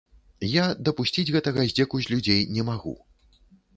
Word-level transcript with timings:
Я 0.51 0.63
дапусціць 0.87 1.27
гэтага 1.35 1.65
здзеку 1.73 1.95
з 2.07 2.13
людзей 2.15 2.41
не 2.57 2.67
магу. 2.71 2.95